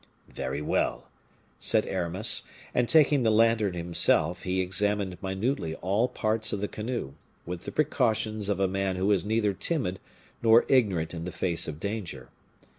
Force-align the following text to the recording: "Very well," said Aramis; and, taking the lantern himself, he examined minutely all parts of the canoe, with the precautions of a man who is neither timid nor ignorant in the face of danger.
"Very 0.33 0.63
well," 0.63 1.09
said 1.59 1.85
Aramis; 1.85 2.41
and, 2.73 2.89
taking 2.89 3.21
the 3.21 3.29
lantern 3.29 3.73
himself, 3.73 4.41
he 4.41 4.59
examined 4.59 5.21
minutely 5.21 5.75
all 5.75 6.07
parts 6.07 6.51
of 6.51 6.59
the 6.59 6.67
canoe, 6.67 7.13
with 7.45 7.65
the 7.65 7.71
precautions 7.71 8.49
of 8.49 8.59
a 8.59 8.67
man 8.67 8.95
who 8.95 9.11
is 9.11 9.23
neither 9.23 9.53
timid 9.53 9.99
nor 10.41 10.65
ignorant 10.67 11.13
in 11.13 11.23
the 11.25 11.31
face 11.31 11.67
of 11.67 11.79
danger. 11.79 12.29